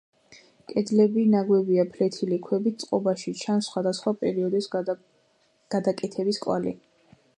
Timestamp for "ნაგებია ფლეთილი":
1.33-2.39